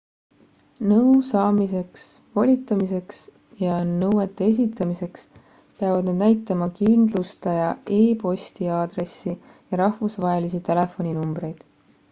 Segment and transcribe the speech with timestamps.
[0.91, 3.19] nõu saamiseks / volitamiseks
[3.63, 5.27] ja nõuete esitamiseks
[5.83, 7.67] peavad nad näitama kindlustaja
[7.99, 11.63] e-posti aadressi ja rahvusvahelisi telefoninumbreid